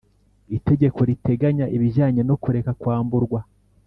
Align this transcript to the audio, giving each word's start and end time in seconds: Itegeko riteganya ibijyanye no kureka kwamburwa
Itegeko 0.57 0.99
riteganya 1.09 1.65
ibijyanye 1.75 2.21
no 2.29 2.35
kureka 2.43 2.71
kwamburwa 2.79 3.39